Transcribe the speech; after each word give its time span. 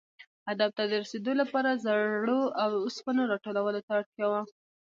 هدف 0.49 0.69
ته 0.77 0.83
رسېدو 1.03 1.31
لپاره 1.41 1.79
زړو 1.85 2.39
اوسپنو 2.63 3.23
را 3.31 3.37
ټولولو 3.45 3.79
ته 3.85 3.91
اړتیا 3.99 4.27
وه. 4.31 4.41